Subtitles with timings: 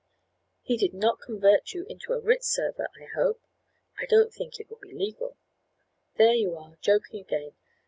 [0.63, 3.39] "He did not convert you into a writ server, I hope.
[3.99, 5.37] I don't think it would be legal."
[6.15, 7.51] "There you are, joking again!